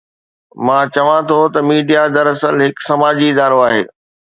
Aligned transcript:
مان 0.65 0.83
چوان 0.93 1.21
ٿو 1.27 1.39
ته 1.53 1.59
ميڊيا 1.67 2.01
دراصل 2.15 2.55
هڪ 2.65 2.75
سماجي 2.89 3.27
ادارو 3.33 3.57
آهي. 3.69 3.83